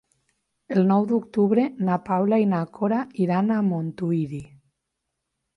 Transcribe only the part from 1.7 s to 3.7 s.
na Paula i na Cora iran a